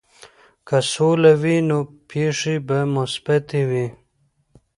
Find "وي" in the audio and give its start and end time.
1.41-1.57, 3.69-3.87